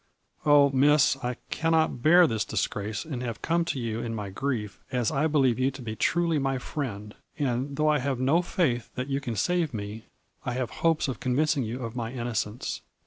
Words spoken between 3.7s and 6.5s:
you in my grief, as I believe you to be truly